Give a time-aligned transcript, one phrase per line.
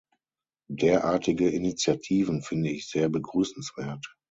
[0.71, 4.15] Derartige Initiativen finde ich sehr begrüßenswert.